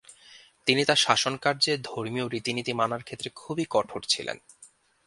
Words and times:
তিনি 0.67 0.81
তার 0.85 0.95
শাসনকার্জে 0.95 1.73
ধর্মীয় 1.83 2.25
রীতিনীতি 2.27 2.73
মানার 2.73 3.01
ক্ষেত্রে 3.03 3.29
খুবই 3.35 3.65
কঠোর 3.69 4.01
ছিলেন। 4.09 4.37